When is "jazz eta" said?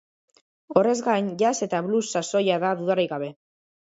1.41-1.81